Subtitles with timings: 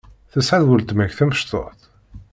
[0.31, 1.81] Tesɛiḍ weltma-k tamecṭuḥt?